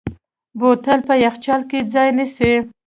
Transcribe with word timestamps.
بوتل 0.59 0.99
په 1.07 1.13
یخچال 1.25 1.61
کې 1.69 1.79
ځای 1.93 2.09
نیسي. 2.17 2.51